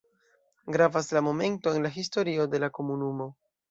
Gravas 0.65 1.11
la 1.17 1.21
momento 1.21 1.75
en 1.75 1.83
la 1.83 1.95
historio 2.01 2.47
de 2.55 2.67
la 2.67 2.71
komunumo. 2.81 3.35